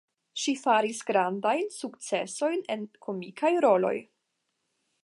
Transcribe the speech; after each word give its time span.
Ŝi 0.43 0.53
faris 0.61 1.01
grandajn 1.09 1.69
sukcesojn 1.75 2.65
en 2.77 2.89
komikaj 3.09 3.53
roloj. 3.69 3.95